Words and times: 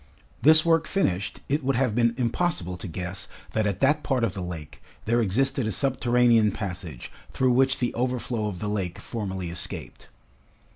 This 0.41 0.65
work 0.65 0.87
finished, 0.87 1.41
it 1.47 1.63
would 1.63 1.75
have 1.75 1.93
been 1.93 2.15
impossible 2.17 2.75
to 2.75 2.87
guess 2.87 3.27
that 3.51 3.67
at 3.67 3.81
that 3.81 4.01
part 4.01 4.23
of 4.23 4.33
the 4.33 4.41
lake, 4.41 4.81
there 5.05 5.21
existed 5.21 5.67
a 5.67 5.71
subterranean 5.71 6.51
passage 6.51 7.11
through 7.31 7.51
which 7.51 7.77
the 7.77 7.93
overflow 7.93 8.47
of 8.47 8.57
the 8.57 8.67
lake 8.67 8.97
formerly 8.97 9.51
escaped. 9.51 10.07